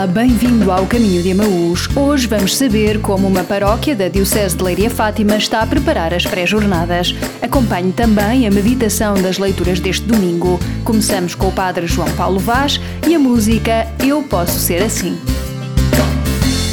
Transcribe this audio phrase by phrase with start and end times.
[0.00, 1.86] Olá, bem-vindo ao Caminho de Emaús.
[1.94, 6.24] Hoje vamos saber como uma paróquia da Diocese de Leiria Fátima está a preparar as
[6.24, 7.14] pré-jornadas.
[7.42, 10.58] Acompanhe também a meditação das leituras deste domingo.
[10.84, 15.18] Começamos com o Padre João Paulo Vaz e a música Eu Posso Ser Assim.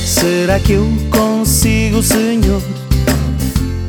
[0.06, 2.62] Será que eu consigo, Senhor?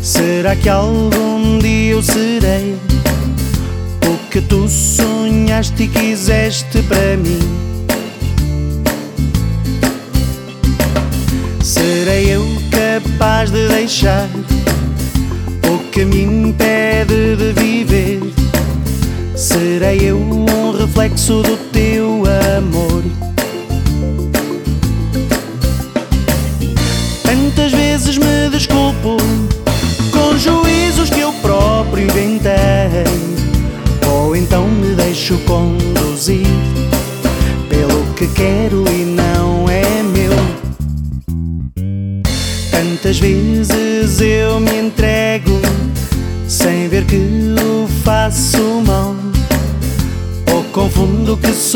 [0.02, 2.77] Será que algum dia eu serei
[4.05, 7.67] o que tu sonhaste e quiseste para mim?
[13.38, 14.28] Capaz de deixar
[15.73, 18.21] o que me impede de viver?
[19.37, 21.57] Serei eu um reflexo do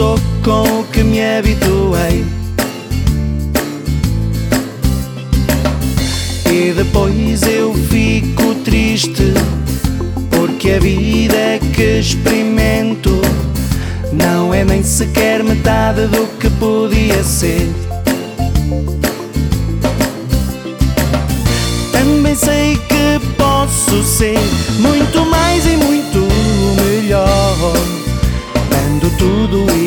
[0.03, 2.25] sou com o que me habituei.
[6.50, 9.33] E depois eu fico triste
[10.28, 13.12] porque a vida que experimento
[14.12, 17.70] não é nem sequer metade do que podia ser.
[21.92, 24.41] Também sei que posso ser
[24.80, 26.19] muito mais e muito
[26.83, 27.56] melhor,
[28.69, 29.82] dando tudo e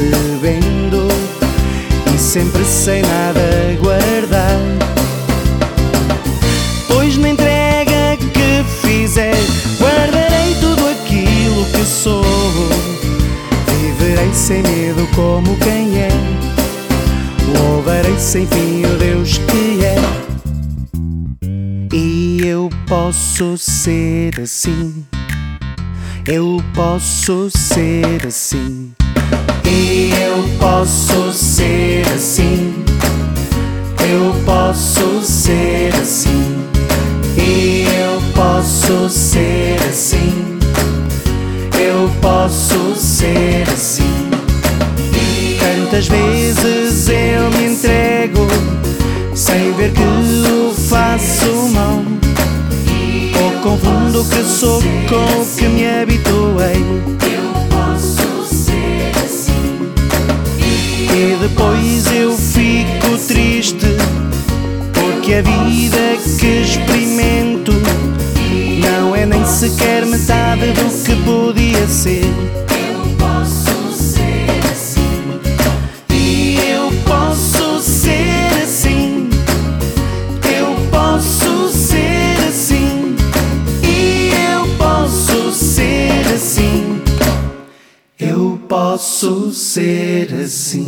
[0.00, 1.08] recebendo,
[2.14, 3.40] e sempre sem nada
[3.78, 4.58] guardar.
[6.88, 9.34] Pois na entrega que fizer,
[9.78, 12.24] guardarei tudo aquilo que sou,
[13.66, 16.08] viverei sem medo como quem é,
[17.58, 19.96] louvarei sem fim o Deus que é.
[21.92, 25.04] E eu posso ser assim.
[26.26, 28.92] Eu posso ser assim.
[29.72, 32.74] E eu posso ser assim.
[34.00, 36.66] Eu posso ser assim.
[37.36, 40.58] E eu posso ser assim.
[41.78, 44.28] Eu posso ser assim.
[45.60, 48.48] Tantas vezes eu me entrego
[49.36, 52.02] sem ver que o faço mal.
[53.40, 56.39] Ou confundo o que sou com o que me habituei.
[65.40, 65.98] A vida
[66.38, 67.72] que experimento
[68.78, 72.24] não é nem sequer metade do que podia ser.
[72.24, 75.40] Eu posso ser assim.
[76.10, 79.30] E eu posso ser assim.
[80.44, 83.16] Eu posso ser assim.
[83.82, 87.00] E eu posso ser assim.
[88.18, 90.82] Eu posso ser assim.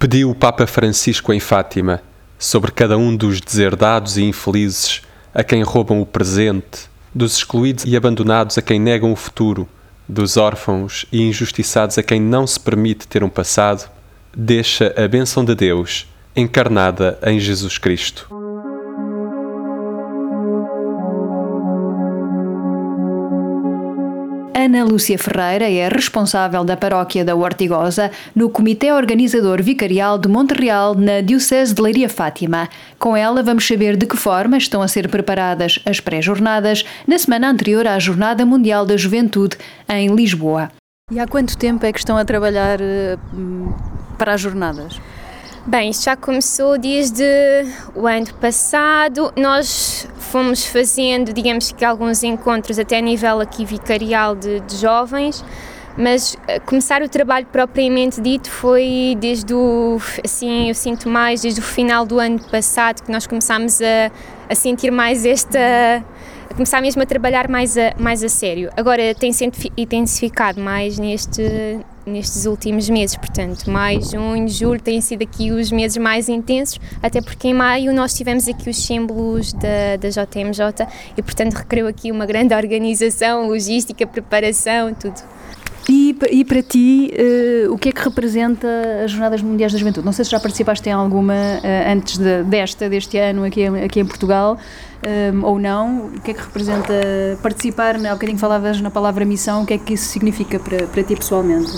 [0.00, 2.02] Pediu o Papa Francisco em Fátima
[2.38, 5.02] sobre cada um dos deserdados e infelizes
[5.34, 9.68] a quem roubam o presente, dos excluídos e abandonados a quem negam o futuro,
[10.08, 13.90] dos órfãos e injustiçados a quem não se permite ter um passado,
[14.36, 18.35] deixa a bênção de Deus encarnada em Jesus Cristo.
[24.66, 30.96] Ana Lúcia Ferreira é responsável da paróquia da Ortigosa no Comitê Organizador Vicarial de Montreal,
[30.96, 32.68] na Diocese de Leiria Fátima.
[32.98, 37.48] Com ela vamos saber de que forma estão a ser preparadas as pré-jornadas na semana
[37.48, 39.56] anterior à Jornada Mundial da Juventude
[39.88, 40.72] em Lisboa.
[41.12, 43.16] E há quanto tempo é que estão a trabalhar eh,
[44.18, 45.00] para as jornadas?
[45.68, 47.24] Bem, isto já começou desde
[47.92, 49.32] o ano passado.
[49.36, 55.44] Nós fomos fazendo, digamos que alguns encontros até a nível aqui vicarial de, de jovens,
[55.98, 61.58] mas eh, começar o trabalho propriamente dito foi desde o, assim, eu sinto mais, desde
[61.58, 64.12] o final do ano passado que nós começámos a,
[64.48, 65.58] a sentir mais esta
[66.48, 68.70] a começar mesmo a trabalhar mais a, mais a sério.
[68.76, 71.42] Agora tem se intensificado mais neste,
[72.06, 77.20] nestes últimos meses, portanto, maio, junho, julho têm sido aqui os meses mais intensos, até
[77.20, 80.86] porque em maio nós tivemos aqui os símbolos da, da JMJ
[81.16, 85.20] e, portanto, requeriu aqui uma grande organização, logística, preparação, tudo.
[85.88, 88.66] E, e para ti, uh, o que é que representa
[89.04, 90.04] as Jornadas Mundiais da Juventude?
[90.04, 94.00] Não sei se já participaste em alguma uh, antes de, desta, deste ano, aqui, aqui
[94.00, 94.58] em Portugal,
[95.34, 96.06] um, ou não.
[96.06, 96.94] O que é que representa
[97.42, 97.96] participar?
[97.96, 101.16] Há bocadinho falavas na palavra missão, o que é que isso significa para, para ti
[101.16, 101.72] pessoalmente?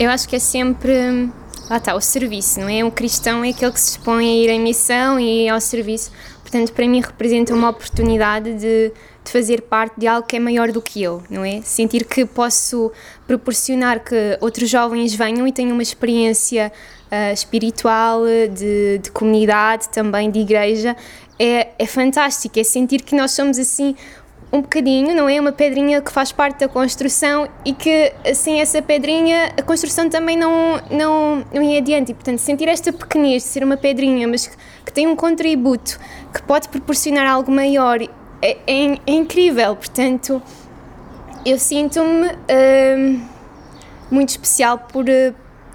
[0.00, 1.30] Eu acho que é sempre
[1.68, 2.82] lá está, o serviço, não é?
[2.82, 6.10] Um cristão é aquele que se expõe a ir em missão e ao serviço.
[6.40, 8.90] Portanto, para mim representa uma oportunidade de,
[9.22, 11.60] de fazer parte de algo que é maior do que eu, não é?
[11.60, 12.90] Sentir que posso
[13.26, 16.72] proporcionar que outros jovens venham e tenham uma experiência
[17.10, 18.22] uh, espiritual,
[18.52, 20.96] de, de comunidade, também de igreja,
[21.38, 22.58] é, é fantástico.
[22.58, 23.94] É sentir que nós somos assim
[24.52, 25.38] um bocadinho, não é?
[25.38, 30.36] Uma pedrinha que faz parte da construção e que sem essa pedrinha a construção também
[30.36, 32.12] não, não, não ia adiante.
[32.12, 34.56] E, portanto, sentir esta pequenez de ser uma pedrinha, mas que,
[34.86, 35.98] que tem um contributo
[36.32, 38.08] que pode proporcionar algo maior, é,
[38.40, 39.76] é, é incrível.
[39.76, 40.42] Portanto,
[41.44, 42.28] eu sinto-me
[42.96, 43.22] hum,
[44.10, 45.04] muito especial por,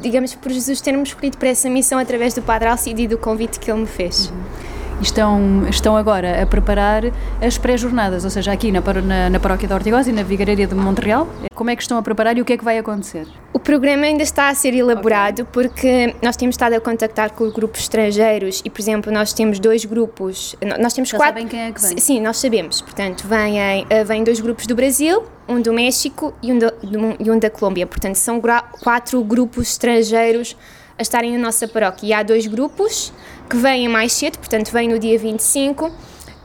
[0.03, 3.59] digamos, por Jesus ter-me escolhido para essa missão através do Padre Alcide e do convite
[3.59, 4.27] que ele me fez.
[4.27, 4.73] Uhum
[5.03, 7.03] estão, estão agora a preparar
[7.41, 10.73] as pré-jornadas, ou seja, aqui na, na, na Paróquia da Ortigosa e na Vigareira de
[10.73, 11.27] Montreal.
[11.53, 13.27] Como é que estão a preparar e o que é que vai acontecer?
[13.53, 15.51] O programa ainda está a ser elaborado okay.
[15.51, 19.85] porque nós temos estado a contactar com grupos estrangeiros e, por exemplo, nós temos dois
[19.85, 21.33] grupos, nós temos Já quatro...
[21.33, 21.97] sabem quem é que vem?
[21.97, 22.81] Sim, nós sabemos.
[22.81, 26.73] Portanto, vêm, eh, vêm dois grupos do Brasil, um do México e um, do,
[27.19, 27.85] e um da Colômbia.
[27.85, 28.41] Portanto, são
[28.81, 30.55] quatro grupos estrangeiros
[30.98, 32.07] a estarem na nossa paróquia.
[32.07, 33.12] E há dois grupos
[33.50, 35.92] que vêm mais cedo, portanto, vêm no dia 25.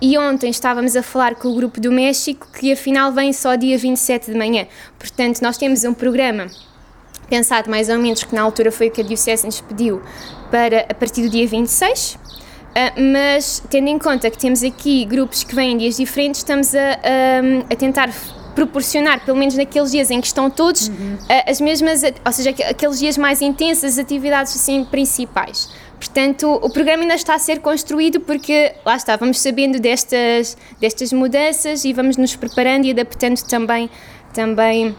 [0.00, 3.76] E ontem estávamos a falar com o grupo do México que afinal vem só dia
[3.76, 4.66] 27 de manhã.
[4.98, 6.46] Portanto, nós temos um programa
[7.28, 10.00] pensado mais ou menos que na altura foi o que a Diocese nos pediu
[10.50, 12.14] para a partir do dia 26.
[12.14, 12.18] Uh,
[12.74, 16.74] ah, mas tendo em conta que temos aqui grupos que vêm em dias diferentes, estamos
[16.74, 18.10] a, a, a tentar
[18.58, 21.14] proporcionar, pelo menos naqueles dias em que estão todos, uhum.
[21.14, 25.70] uh, as mesmas, ou seja, aqueles dias mais intensos, as atividades assim principais.
[25.96, 31.12] Portanto, o programa ainda está a ser construído porque, lá está, vamos sabendo destas, destas
[31.12, 33.88] mudanças e vamos nos preparando e adaptando também,
[34.34, 34.96] também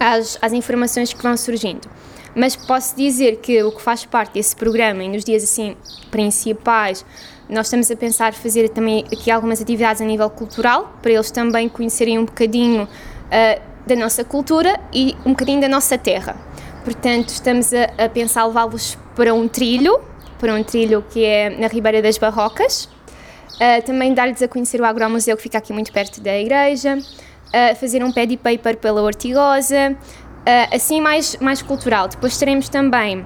[0.00, 1.88] às, às informações que vão surgindo.
[2.34, 5.76] Mas posso dizer que o que faz parte desse programa e nos dias assim
[6.10, 7.04] principais,
[7.52, 11.68] nós estamos a pensar fazer também aqui algumas atividades a nível cultural, para eles também
[11.68, 16.34] conhecerem um bocadinho uh, da nossa cultura e um bocadinho da nossa terra.
[16.82, 20.00] Portanto, estamos a, a pensar levá-los para um trilho,
[20.38, 22.84] para um trilho que é na Ribeira das Barrocas.
[22.84, 26.96] Uh, também dar-lhes a conhecer o Agromuseu, que fica aqui muito perto da igreja.
[26.96, 29.90] Uh, fazer um pad paper pela Ortigosa.
[29.90, 32.08] Uh, assim, mais, mais cultural.
[32.08, 33.24] Depois teremos também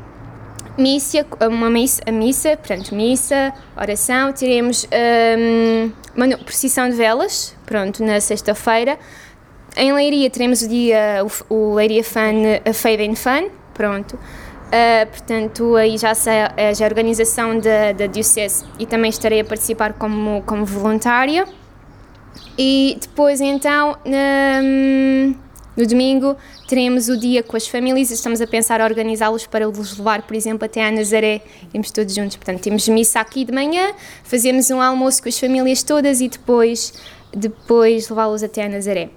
[0.78, 4.32] missa, uma missa, missa, portanto, missa, oração.
[4.32, 4.86] Teremos
[5.38, 8.98] um, uma procissão de velas, pronto, na sexta-feira.
[9.76, 14.14] Em Leiria teremos o dia, o, o Leiria Fun, a Fade and Fun, pronto.
[14.16, 19.44] Uh, portanto, aí já sei é a organização da, da Diocese e também estarei a
[19.44, 21.46] participar como, como voluntária.
[22.58, 25.36] E depois, então, no,
[25.76, 26.36] no domingo,
[26.66, 28.10] teremos o dia com as famílias.
[28.10, 31.42] Estamos a pensar organizá-los para os levar, por exemplo, até a Nazaré.
[31.72, 32.36] Irmos todos juntos.
[32.36, 33.92] Portanto, temos missa aqui de manhã,
[34.24, 36.94] fazemos um almoço com as famílias todas e depois,
[37.32, 39.10] depois levá-los até a Nazaré.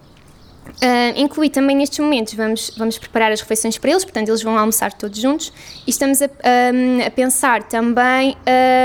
[0.70, 4.56] Uh, inclui também nestes momentos, vamos, vamos preparar as refeições para eles, portanto, eles vão
[4.56, 5.51] almoçar todos juntos
[5.86, 8.38] e estamos a, um, a pensar também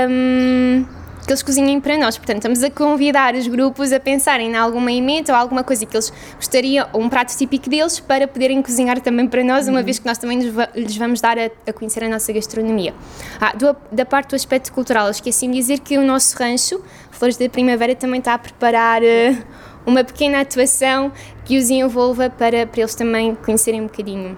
[0.09, 0.85] um,
[1.25, 4.91] que eles cozinhem para nós, portanto, estamos a convidar os grupos a pensarem em alguma
[4.91, 8.99] emenda ou alguma coisa que eles gostariam, ou um prato típico deles, para poderem cozinhar
[9.01, 9.85] também para nós, uma uhum.
[9.85, 10.39] vez que nós também
[10.75, 12.93] lhes vamos dar a, a conhecer a nossa gastronomia.
[13.39, 17.37] Ah, do, da parte do aspecto cultural, esqueci-me de dizer que o nosso rancho, Flores
[17.37, 19.01] da Primavera, também está a preparar.
[19.01, 21.11] Uh, uma pequena atuação
[21.45, 24.37] que os envolva para, para eles também conhecerem um bocadinho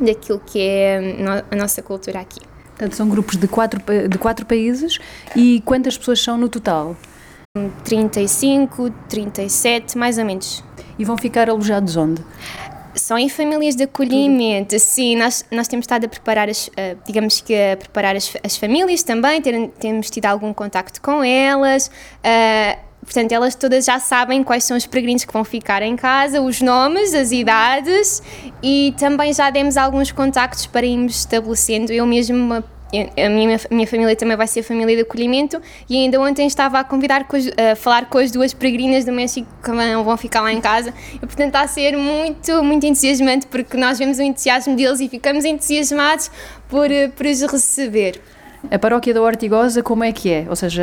[0.00, 0.98] daquilo que é
[1.50, 2.40] a nossa cultura aqui.
[2.76, 4.98] Portanto, são grupos de quatro, de quatro países
[5.34, 6.94] e quantas pessoas são no total?
[7.84, 10.62] 35, 37, mais ou menos.
[10.98, 12.22] E vão ficar alojados onde?
[12.94, 15.16] São em famílias de acolhimento, sim.
[15.16, 16.70] Nós, nós temos estado a preparar, as,
[17.06, 21.88] digamos que a preparar as, as famílias também, ter, temos tido algum contacto com elas.
[22.18, 26.42] Uh, Portanto, elas todas já sabem quais são os peregrinos que vão ficar em casa,
[26.42, 28.20] os nomes, as idades
[28.62, 31.92] e também já demos alguns contactos para irmos estabelecendo.
[31.92, 36.20] Eu mesmo a minha, minha família também vai ser a família de acolhimento e ainda
[36.20, 37.26] ontem estava a convidar
[37.72, 40.94] a falar com as duas peregrinas do México que vão, vão ficar lá em casa
[41.14, 45.08] e portanto está a ser muito, muito entusiasmante porque nós vemos o entusiasmo deles e
[45.08, 46.30] ficamos entusiasmados
[46.68, 48.20] por, por os receber.
[48.70, 50.46] A paróquia da Ortigosa, como é que é?
[50.48, 50.82] Ou seja,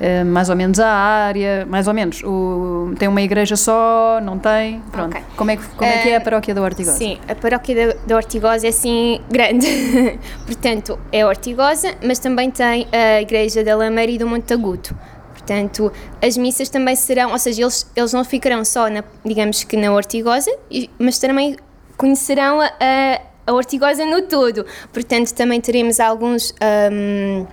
[0.00, 2.22] eh, mais ou menos a área, mais ou menos.
[2.22, 4.80] O, tem uma igreja só, não tem?
[4.92, 5.10] Pronto.
[5.10, 5.22] Okay.
[5.36, 6.96] Como, é que, como é que é a eh, paróquia da Ortigosa?
[6.96, 9.66] Sim, a paróquia da, da Ortigosa é assim grande.
[10.46, 14.96] Portanto, é Ortigosa, mas também tem a igreja da Lameira e do Montaguto.
[15.32, 19.76] Portanto, as missas também serão, ou seja, eles, eles não ficarão só, na, digamos que
[19.76, 20.50] na Ortigosa,
[20.98, 21.56] mas também
[21.96, 24.66] conhecerão a, a a Ortigosa no todo.
[24.92, 26.52] Portanto, também teremos alguns.
[26.92, 27.46] hum,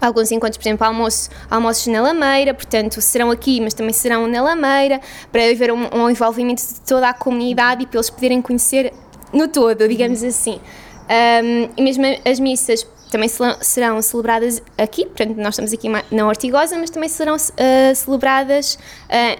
[0.00, 4.42] Alguns encontros, por exemplo, almoço, almoços na Lameira, portanto, serão aqui, mas também serão na
[4.42, 5.00] Lameira,
[5.30, 8.92] para haver um, um envolvimento de toda a comunidade e para eles poderem conhecer
[9.32, 10.60] no todo, digamos assim.
[11.04, 12.84] Um, e mesmo as missas
[13.14, 18.76] também serão- celebradas aqui, portanto, nós estamos aqui na Ortigosa, mas também serão ah, celebradas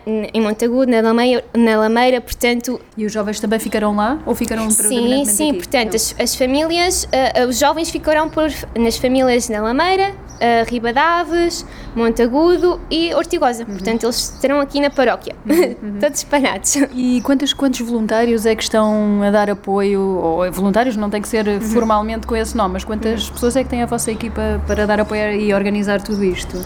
[0.06, 4.34] n- em Montagudo, na Lameira, na Lameira, portanto, E os jovens também ficarão lá ou
[4.34, 5.58] ficarão Sim, sim, aqui?
[5.58, 11.66] portanto, as, as famílias, ah, os jovens ficarão por, nas famílias na Lameira, ah, Ribadaves,
[11.96, 13.64] Montagudo e Ortigosa.
[13.64, 15.34] Portanto, eles estarão aqui na paróquia,
[16.00, 16.76] todos espalhados.
[16.94, 21.28] E quantos, quantos voluntários é que estão a dar apoio, ou voluntários não tem que
[21.28, 24.86] ser formalmente com esse nome, mas quantas pessoas é que tem a vossa equipa para
[24.86, 26.56] dar apoio e organizar tudo isto?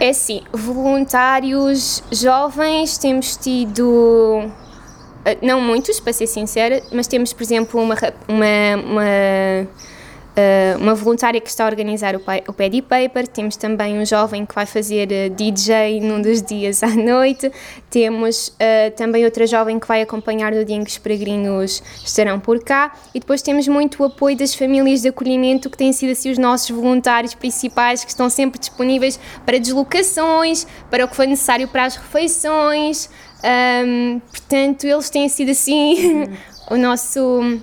[0.00, 4.50] É assim, voluntários jovens temos tido.
[5.24, 7.94] ah, Não muitos, para ser sincera, mas temos, por exemplo, uma,
[8.28, 9.68] uma, uma,
[10.38, 14.46] ah, uma voluntária que está a organizar o, o Paddy Paper, temos também um jovem
[14.46, 17.50] que vai fazer ah, DJ num dos dias à noite,
[17.90, 22.38] temos ah, também outra jovem que vai acompanhar no dia em que os peregrinos estarão
[22.38, 26.12] por cá, e depois temos muito o apoio das famílias de acolhimento, que têm sido
[26.12, 31.26] assim os nossos voluntários principais, que estão sempre disponíveis para deslocações, para o que for
[31.26, 33.10] necessário para as refeições.
[33.42, 36.28] Ahm, portanto, eles têm sido assim
[36.70, 37.60] o nosso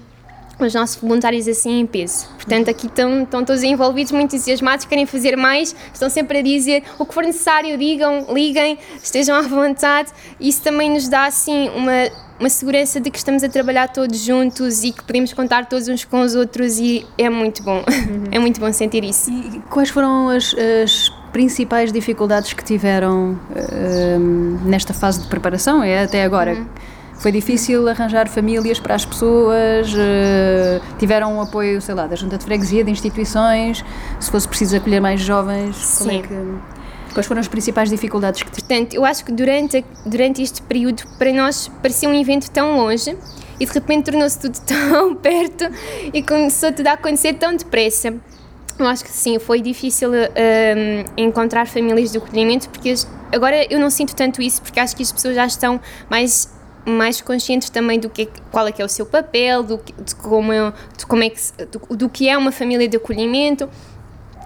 [0.59, 2.27] os nossos voluntários assim em peso.
[2.35, 6.83] Portanto, aqui estão, estão todos envolvidos, muito entusiasmados, querem fazer mais, estão sempre a dizer
[6.97, 10.09] o que for necessário, digam, liguem, estejam à vontade.
[10.39, 12.09] Isso também nos dá assim uma,
[12.39, 16.05] uma segurança de que estamos a trabalhar todos juntos e que podemos contar todos uns
[16.05, 17.83] com os outros e é muito bom.
[18.31, 19.31] É muito bom sentir isso.
[19.31, 23.39] E quais foram as, as principais dificuldades que tiveram
[24.19, 25.83] hum, nesta fase de preparação?
[25.83, 26.65] É até agora.
[27.19, 29.93] Foi difícil arranjar famílias para as pessoas?
[29.97, 33.83] eh, tiveram um apoio, sei lá, da junta de freguesia, de instituições?
[34.19, 35.97] Se fosse preciso acolher mais jovens?
[35.97, 36.21] Como é Sim.
[36.21, 38.67] que, quais foram as principais dificuldades que tiveram?
[38.67, 43.17] Portanto, eu acho que durante, durante este período, para nós parecia um evento tão longe
[43.59, 45.65] e de repente tornou-se tudo tão perto
[46.13, 48.13] e começou tudo a acontecer tão depressa.
[48.77, 52.93] Eu acho que sim, foi difícil hum, encontrar famílias de acolhimento porque
[53.33, 55.79] agora eu não sinto tanto isso porque acho que as pessoas já estão
[56.09, 56.53] mais
[56.85, 60.15] mais conscientes também do que qual é que é o seu papel, do, que- de
[60.15, 61.39] como, é- de como é que
[61.71, 63.69] do, do que é uma família de acolhimento.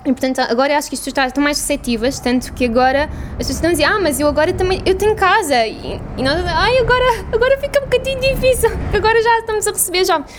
[0.06, 3.56] E portanto, agora acho que as pessoas estão- mais receptivas, tanto que agora as pessoas
[3.58, 5.68] estão a dizer, ah, mas eu agora também, eu tenho casa.
[5.68, 10.06] E, e nós, ai, agora, agora fica um bocadinho difícil, agora já estamos a receber
[10.06, 10.32] jovens.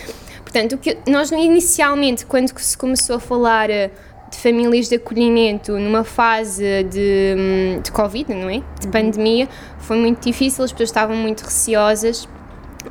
[0.43, 3.91] Portanto, o que nós inicialmente, quando se começou a falar eh,
[4.31, 8.63] de famílias de acolhimento numa fase de, de Covid, não é?
[8.79, 9.47] De pandemia,
[9.79, 12.27] foi muito difícil, as pessoas estavam muito receosas.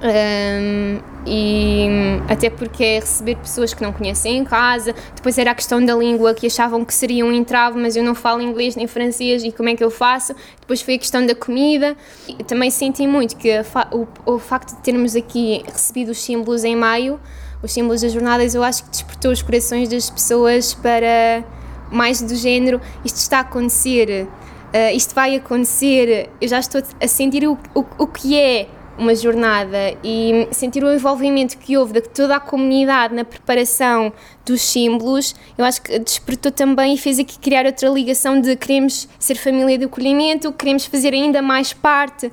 [0.02, 1.86] Um, e
[2.28, 5.94] até porque é receber pessoas que não conhecem em casa, depois era a questão da
[5.94, 9.50] língua que achavam que seria um entrave, mas eu não falo inglês nem francês e
[9.50, 10.34] como é que eu faço?
[10.60, 11.96] Depois foi a questão da comida.
[12.28, 13.50] E também senti muito que
[13.92, 17.20] o, o facto de termos aqui recebido os símbolos em maio,
[17.62, 21.44] os símbolos das jornadas, eu acho que despertou os corações das pessoas para
[21.90, 27.08] mais do género: isto está a acontecer, uh, isto vai acontecer, eu já estou a
[27.08, 32.02] sentir o, o, o que é uma jornada e sentir o envolvimento que houve de
[32.02, 34.12] toda a comunidade na preparação
[34.44, 39.08] dos símbolos, eu acho que despertou também e fez aqui criar outra ligação de queremos
[39.18, 42.30] ser família de acolhimento, queremos fazer ainda mais parte,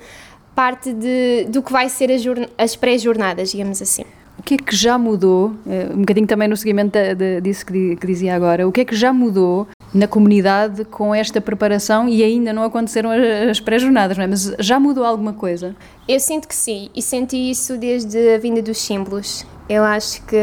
[0.54, 4.04] parte de, do que vai ser a jorn- as pré-jornadas, digamos assim.
[4.48, 8.08] Que é que já mudou, eh, um bocadinho também no seguimento da- disso que, que
[8.08, 12.54] dizia agora, o que é que já mudou na comunidade com esta preparação e ainda
[12.54, 14.26] não aconteceram as, as pré-jornadas, é?
[14.26, 15.76] Mas já mudou alguma coisa?
[16.08, 19.46] Eu sinto que sim, e senti isso desde a vinda dos símbolos.
[19.68, 20.38] Eu acho que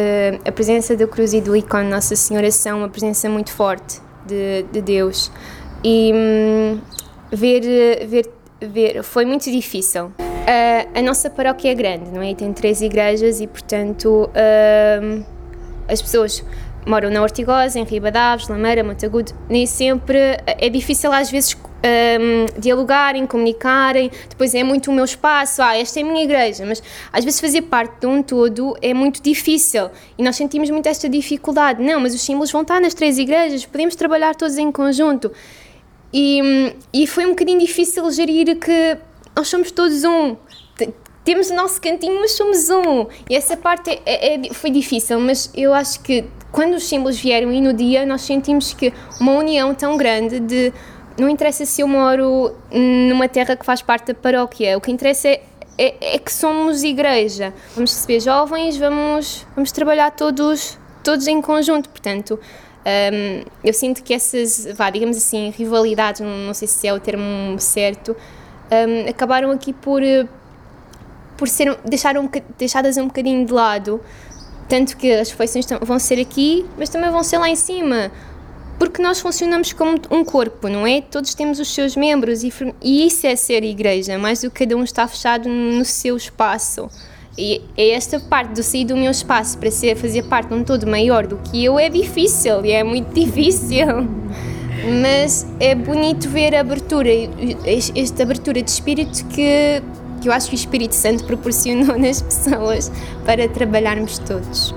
[0.46, 4.64] a presença da cruz e do ícone Nossa Senhora são uma presença muito forte de,
[4.70, 5.32] de Deus.
[5.82, 6.78] E hum,
[7.32, 8.30] ver, ver,
[8.60, 9.02] ver.
[9.02, 10.12] Foi muito difícil.
[10.46, 12.30] Ah, a nossa paróquia é grande, não é?
[12.30, 14.30] E tem três igrejas e, portanto,
[15.02, 15.24] hum,
[15.88, 16.44] as pessoas
[16.86, 23.26] moram na Ortigosa, em Ribadaves, Lameira, Montagudo, nem sempre é difícil às vezes hum, dialogarem,
[23.26, 27.24] comunicarem, depois é muito o meu espaço, ah, esta é a minha igreja, mas às
[27.24, 31.82] vezes fazer parte de um todo é muito difícil e nós sentimos muito esta dificuldade.
[31.82, 35.32] Não, mas os símbolos vão estar nas três igrejas, podemos trabalhar todos em conjunto.
[36.12, 38.98] E, hum, e foi um bocadinho difícil gerir que
[39.36, 40.36] nós somos todos um.
[41.24, 43.06] Temos o nosso cantinho, mas somos um.
[43.28, 47.18] E essa parte é- é- é- foi difícil, mas eu acho que quando os símbolos
[47.18, 50.72] vieram e no dia, nós sentimos que uma união tão grande de.
[51.18, 55.28] Não interessa se eu moro numa terra que faz parte da paróquia, o que interessa
[55.28, 55.42] é
[55.76, 57.52] é, é que somos igreja.
[57.74, 61.88] Vamos receber jovens, vamos, vamos trabalhar todos, todos em conjunto.
[61.88, 62.38] Portanto,
[62.86, 67.00] um, eu sinto que essas, vá, digamos assim, rivalidades, não, não sei se é o
[67.00, 68.16] termo certo,
[68.70, 70.26] um, acabaram aqui por, eh,
[71.36, 72.28] por ser, deixar um,
[72.58, 74.00] deixadas um bocadinho de lado.
[74.68, 78.10] Tanto que as refeições vão ser aqui, mas também vão ser lá em cima.
[78.78, 81.00] Porque nós funcionamos como um corpo, não é?
[81.00, 82.52] Todos temos os seus membros e,
[82.82, 86.88] e isso é ser igreja, mais do que cada um está fechado no seu espaço.
[87.36, 90.64] E é esta parte do sair do meu espaço para ser, fazer parte de um
[90.64, 93.86] todo maior do que eu é difícil e é muito difícil.
[95.02, 97.08] Mas é bonito ver a abertura,
[97.64, 99.82] esta abertura de espírito que,
[100.20, 102.92] que eu acho que o Espírito Santo proporcionou nas pessoas
[103.24, 104.74] para trabalharmos todos.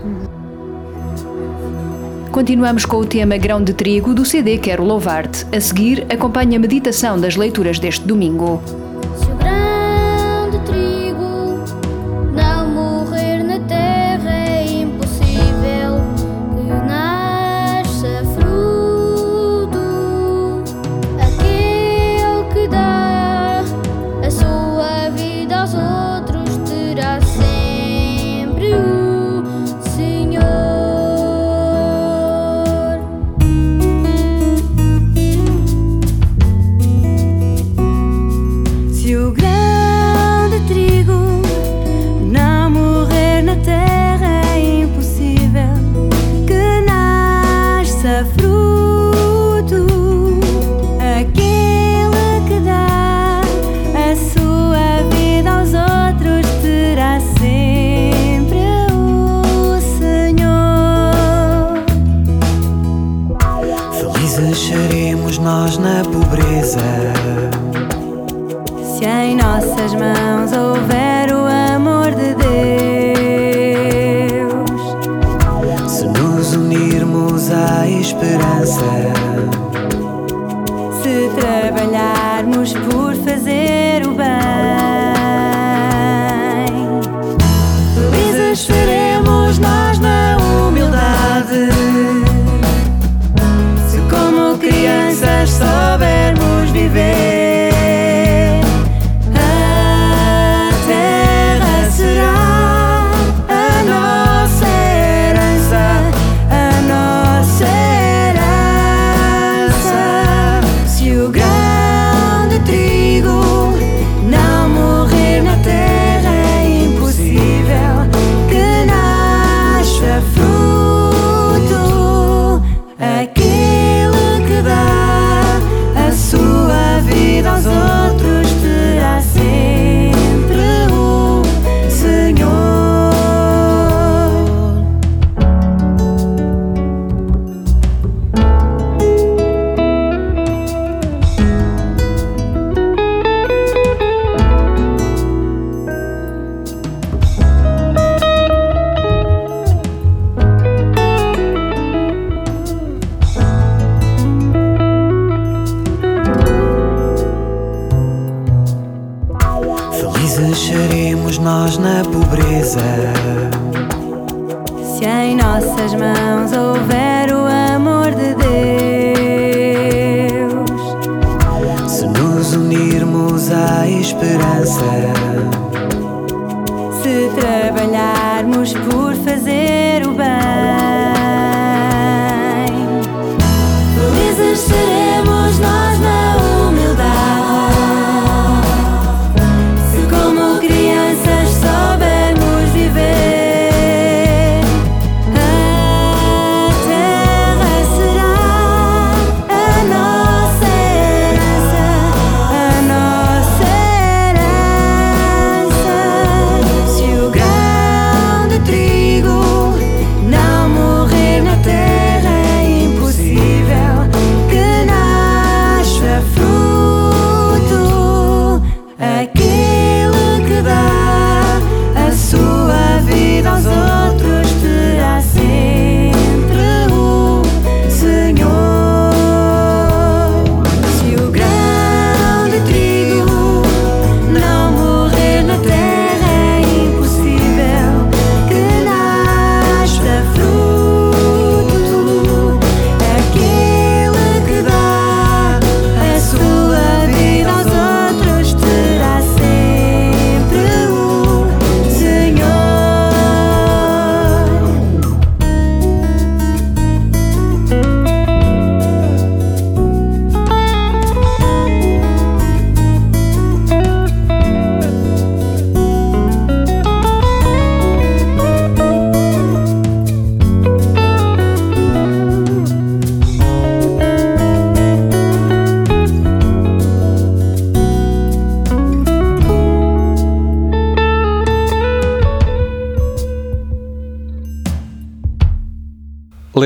[2.31, 5.45] Continuamos com o tema Grão de Trigo do CD Quero Louvar-te.
[5.55, 8.61] A seguir, acompanha a meditação das leituras deste domingo.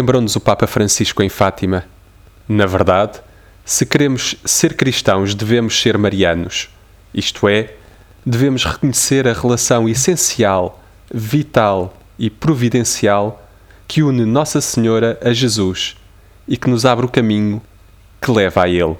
[0.02, 1.86] Lembrou-nos o Papa Francisco em Fátima.
[2.50, 3.20] Na verdade,
[3.64, 6.70] se queremos ser cristãos, devemos ser marianos.
[7.14, 7.76] Isto é,
[8.26, 10.84] devemos reconhecer a relação essencial,
[11.14, 13.48] vital e providencial
[13.88, 15.96] que une Nossa Senhora a Jesus
[16.48, 17.62] e que nos abre o caminho
[18.20, 18.98] que leva a Ele.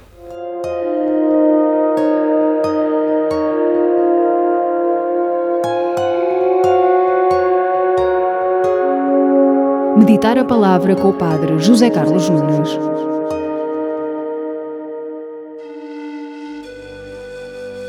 [10.02, 12.70] Meditar a palavra com o Padre José Carlos Nunes.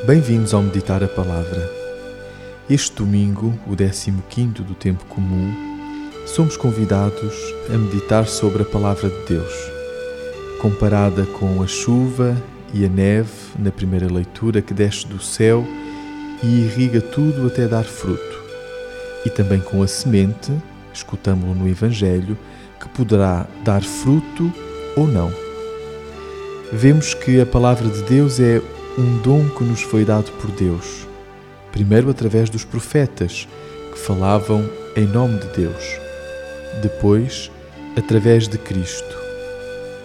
[0.07, 1.71] Bem-vindos ao Meditar a Palavra.
[2.69, 5.55] Este domingo, o 15 do Tempo Comum,
[6.27, 7.35] somos convidados
[7.75, 9.55] a meditar sobre a Palavra de Deus,
[10.61, 12.37] comparada com a chuva
[12.75, 15.65] e a neve na primeira leitura que desce do céu
[16.43, 18.39] e irriga tudo até dar fruto,
[19.25, 20.53] e também com a semente,
[20.93, 22.37] escutámo-lo no Evangelho,
[22.81, 24.53] que poderá dar fruto
[24.97, 25.33] ou não.
[26.73, 28.61] Vemos que a Palavra de Deus é
[28.99, 31.07] um dom que nos foi dado por Deus,
[31.71, 33.49] primeiro através dos profetas,
[33.93, 35.85] que falavam em nome de Deus,
[36.81, 37.51] depois
[37.97, 39.17] através de Cristo,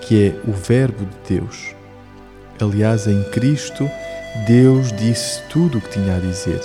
[0.01, 1.75] que é o Verbo de Deus.
[2.59, 3.89] Aliás, em Cristo,
[4.45, 6.61] Deus disse tudo o que tinha a dizer.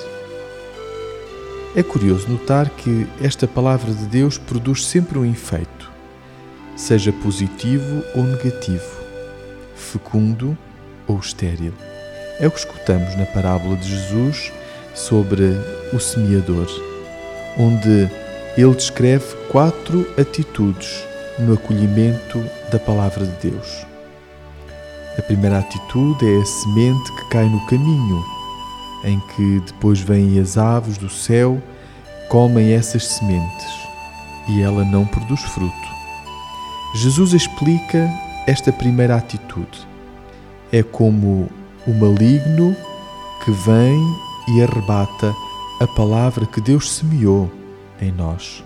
[1.75, 5.91] É curioso notar que esta palavra de Deus produz sempre um efeito,
[6.77, 9.01] seja positivo ou negativo,
[9.75, 10.57] fecundo
[11.09, 11.73] ou estéril.
[12.39, 14.53] É o que escutamos na parábola de Jesus
[14.95, 15.45] sobre
[15.95, 16.69] o semeador,
[17.59, 18.07] onde
[18.59, 21.03] ele descreve quatro atitudes
[21.39, 22.39] no acolhimento
[22.71, 23.87] da palavra de Deus.
[25.17, 28.23] A primeira atitude é a semente que cai no caminho,
[29.05, 31.61] em que depois vêm as aves do céu,
[32.29, 33.83] comem essas sementes
[34.49, 35.93] e ela não produz fruto.
[36.95, 38.11] Jesus explica
[38.47, 39.87] esta primeira atitude.
[40.71, 41.49] É como
[41.87, 42.77] o maligno
[43.45, 43.99] que vem
[44.49, 45.35] e arrebata
[45.81, 47.51] a palavra que Deus semeou
[48.01, 48.63] em nós.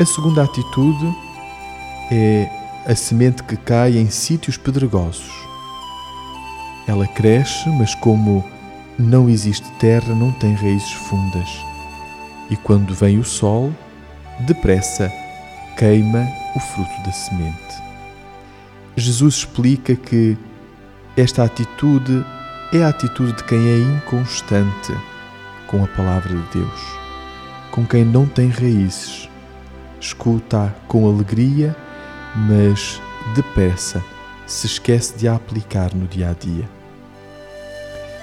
[0.00, 1.14] A segunda atitude
[2.10, 2.48] é
[2.86, 5.47] a semente que cai em sítios pedregosos.
[6.88, 8.42] Ela cresce, mas como
[8.98, 11.48] não existe terra, não tem raízes fundas.
[12.50, 13.70] E quando vem o sol,
[14.40, 15.12] depressa
[15.76, 17.82] queima o fruto da semente.
[18.96, 20.36] Jesus explica que
[21.16, 22.24] esta atitude
[22.72, 24.92] é a atitude de quem é inconstante
[25.68, 26.80] com a palavra de Deus,
[27.70, 29.28] com quem não tem raízes,
[30.00, 31.76] escuta com alegria,
[32.34, 33.00] mas
[33.34, 34.02] depressa
[34.46, 36.77] se esquece de a aplicar no dia a dia.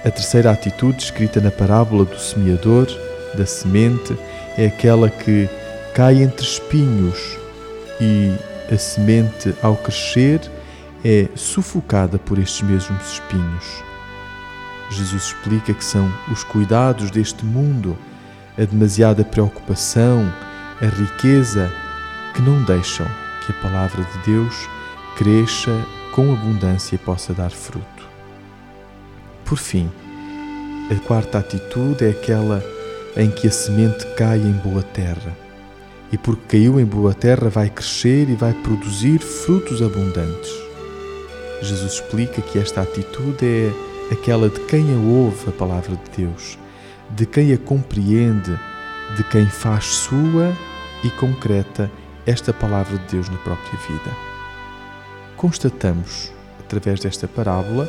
[0.06, 2.86] A terceira atitude descrita na parábola do semeador,
[3.36, 4.16] da semente,
[4.56, 5.50] é aquela que
[5.96, 7.40] cai entre espinhos
[8.00, 8.32] e
[8.72, 10.40] a semente, ao crescer,
[11.04, 13.84] é sufocada por estes mesmos espinhos.
[14.92, 17.98] Jesus explica que são os cuidados deste mundo,
[18.60, 20.32] a demasiada preocupação,
[20.82, 21.72] a riqueza,
[22.36, 23.08] que não deixam
[23.44, 24.70] que a palavra de Deus
[25.18, 25.76] cresça
[26.14, 27.95] com abundância e possa dar fruto.
[29.46, 29.92] Por fim,
[30.90, 32.64] a quarta atitude é aquela
[33.16, 35.38] em que a semente cai em boa terra.
[36.12, 40.52] E porque caiu em boa terra, vai crescer e vai produzir frutos abundantes.
[41.62, 43.72] Jesus explica que esta atitude é
[44.12, 46.58] aquela de quem a ouve a palavra de Deus,
[47.12, 48.60] de quem a compreende,
[49.16, 50.58] de quem faz sua
[51.04, 51.92] e concreta
[52.26, 54.12] esta palavra de Deus na própria vida.
[55.38, 57.88] Constatamos, através desta parábola,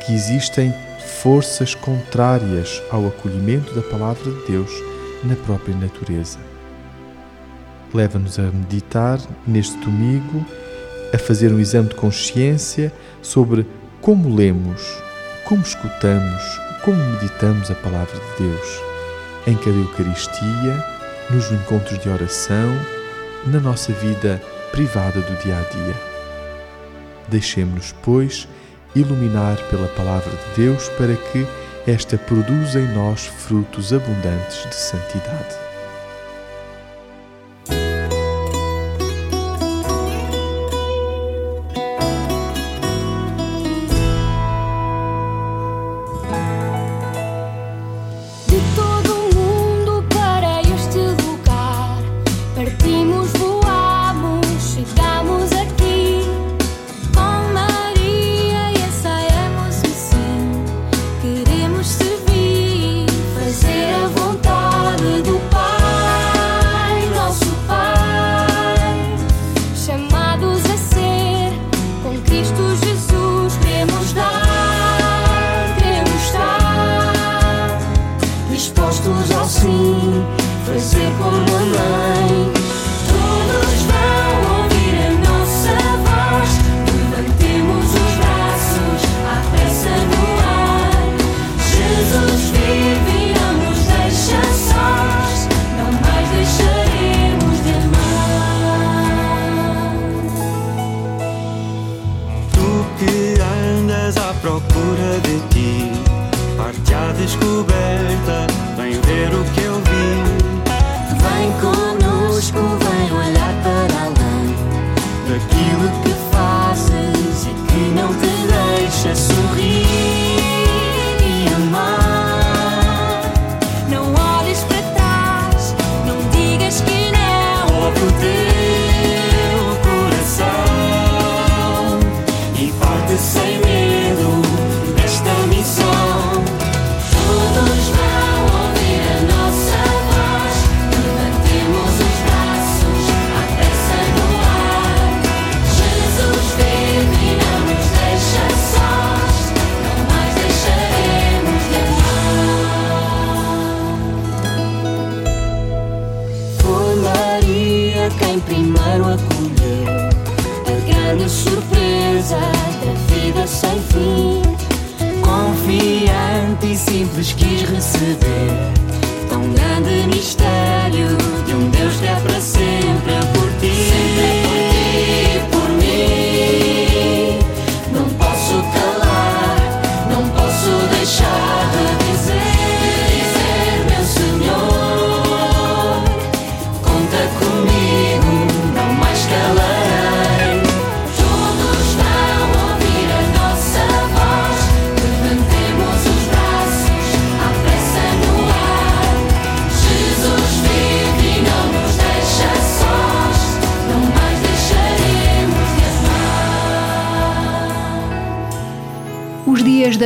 [0.00, 0.74] que existem
[1.22, 4.70] forças contrárias ao acolhimento da palavra de Deus
[5.24, 6.38] na própria natureza.
[7.92, 10.44] Leva-nos a meditar neste domingo,
[11.12, 13.66] a fazer um exame de consciência sobre
[14.00, 14.82] como lemos,
[15.44, 16.42] como escutamos,
[16.84, 18.90] como meditamos a palavra de Deus
[19.46, 20.84] em cada Eucaristia,
[21.30, 22.68] nos encontros de oração,
[23.46, 25.94] na nossa vida privada do dia a dia.
[27.28, 28.46] Deixemos-nos, pois,
[28.94, 31.46] iluminar pela palavra de Deus para que
[31.86, 35.69] esta produza em nós frutos abundantes de santidade.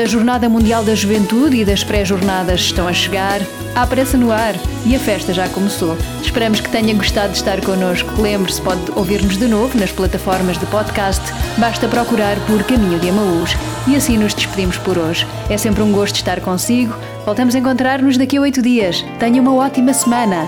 [0.04, 3.40] A Jornada Mundial da Juventude e das pré-jornadas estão a chegar.
[3.74, 5.96] Há pressa no ar e a festa já começou.
[6.22, 8.20] Esperamos que tenha gostado de estar connosco.
[8.20, 11.22] Lembre-se, pode ouvir-nos de novo nas plataformas de podcast.
[11.56, 13.56] Basta procurar por Caminho de Amaús.
[13.88, 15.26] E assim nos despedimos por hoje.
[15.48, 16.94] É sempre um gosto estar consigo.
[17.24, 19.02] Voltamos a encontrar-nos daqui a oito dias.
[19.18, 20.46] Tenha uma ótima semana.